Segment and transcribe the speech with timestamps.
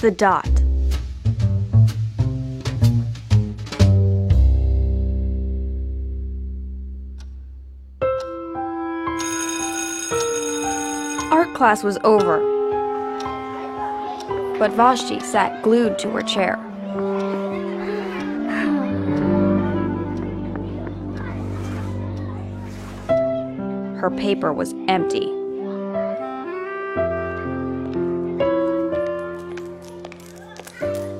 [0.00, 0.48] The dot.
[11.30, 12.38] Art class was over,
[14.58, 16.56] but Vashti sat glued to her chair.
[23.98, 25.39] Her paper was empty.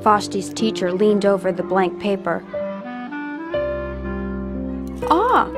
[0.02, 2.42] Vashti's teacher leaned over the blank paper.
[5.10, 5.50] Ah,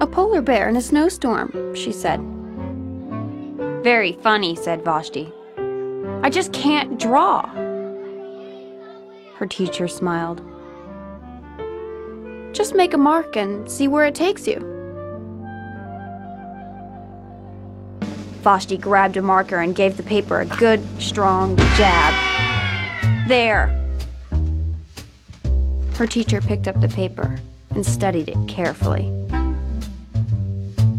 [0.00, 2.20] a polar bear in a snowstorm, she said.
[3.82, 5.32] Very funny, said Vashti.
[6.22, 7.48] I just can't draw.
[9.36, 10.42] Her teacher smiled.
[12.52, 14.58] Just make a mark and see where it takes you.
[18.42, 22.14] Vashti grabbed a marker and gave the paper a good, strong jab.
[23.28, 23.79] There!
[26.00, 27.38] Her teacher picked up the paper
[27.74, 29.02] and studied it carefully.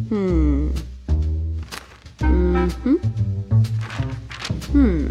[0.09, 0.69] Hmm.
[2.19, 2.95] Mm-hmm.
[4.71, 5.09] Hmm.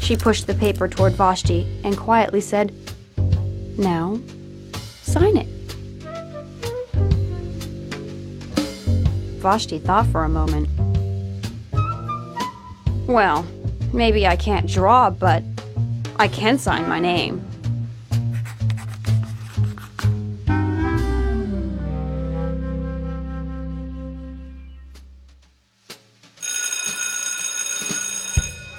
[0.00, 2.72] She pushed the paper toward Vashti and quietly said,
[3.76, 4.18] Now,
[5.02, 5.48] sign it.
[9.42, 10.70] Vashti thought for a moment.
[13.06, 13.44] Well,
[13.92, 15.42] maybe I can't draw, but
[16.20, 17.44] I can sign my name.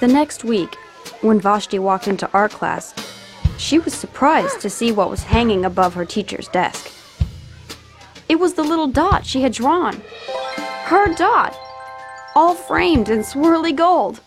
[0.00, 0.74] The next week,
[1.22, 2.94] when Vashti walked into art class,
[3.58, 6.90] she was surprised to see what was hanging above her teacher's desk.
[8.28, 10.02] It was the little dot she had drawn.
[10.84, 11.56] Her dot,
[12.34, 14.20] all framed in swirly gold.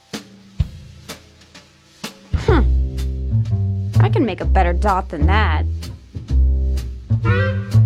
[4.04, 5.66] I can make a better dot than that.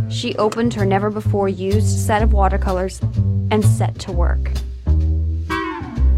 [0.09, 2.99] She opened her never before used set of watercolors
[3.51, 4.49] and set to work.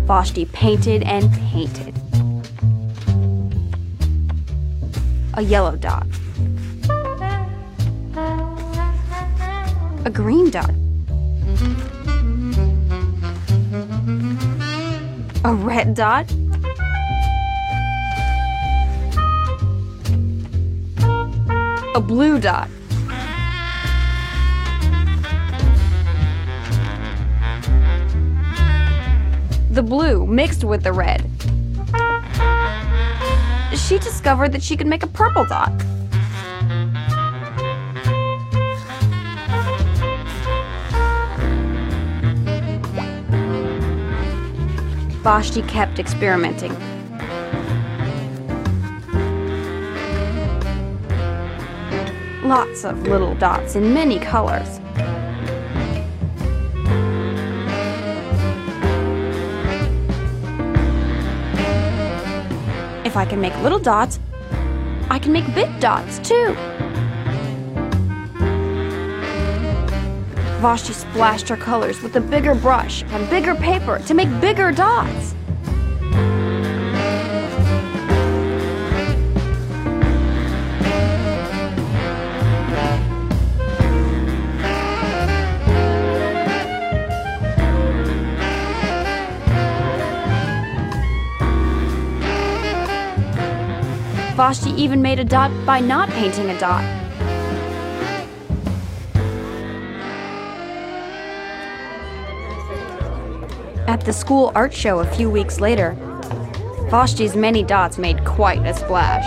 [0.07, 1.93] Vashti painted and painted.
[5.33, 6.07] A yellow dot.
[10.05, 10.73] A green dot.
[15.43, 16.25] A red dot.
[21.99, 22.69] A blue dot.
[29.69, 31.29] The blue mixed with the red.
[33.77, 35.73] She discovered that she could make a purple dot.
[45.21, 46.98] Vashti kept experimenting.
[52.49, 54.79] Lots of little dots in many colors.
[63.05, 64.19] If I can make little dots,
[65.11, 66.55] I can make big dots too.
[70.59, 75.35] Vashti splashed her colors with a bigger brush on bigger paper to make bigger dots.
[94.39, 96.81] Vashti even made a dot by not painting a dot.
[103.85, 105.91] At the school art show a few weeks later,
[106.89, 109.25] Vashti's many dots made quite a splash.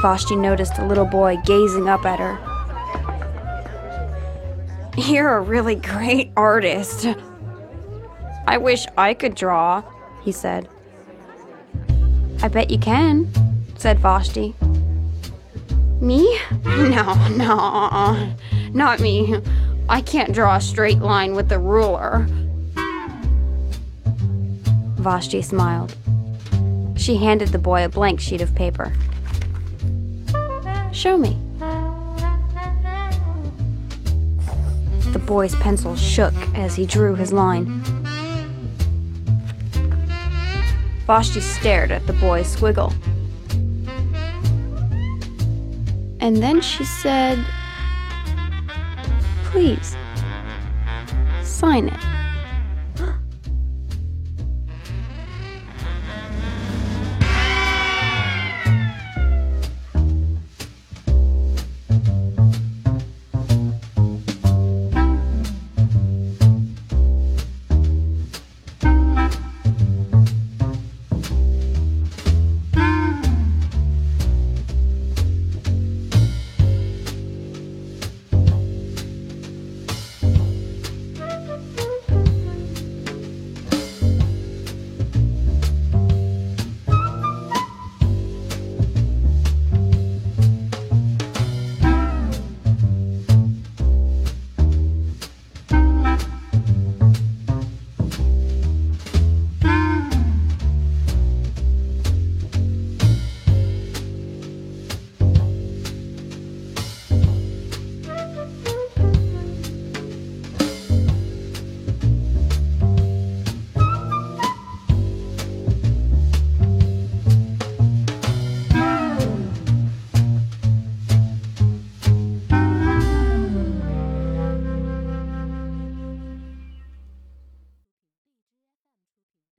[0.00, 2.38] Vashti noticed a little boy gazing up at her.
[4.96, 7.06] You're a really great artist.
[8.46, 9.82] I wish I could draw,
[10.22, 10.68] he said.
[12.42, 13.32] I bet you can,
[13.76, 14.54] said Vashti.
[16.00, 16.38] Me?
[16.64, 18.34] No, no,
[18.72, 19.40] not me.
[19.88, 22.26] I can't draw a straight line with a ruler.
[24.98, 25.96] Vashti smiled.
[26.96, 28.92] She handed the boy a blank sheet of paper.
[30.92, 31.36] Show me.
[35.12, 37.82] The boy's pencil shook as he drew his line.
[41.06, 42.92] Vashti stared at the boy's squiggle.
[46.20, 47.38] And then she said,
[49.44, 49.96] Please,
[51.42, 52.17] sign it.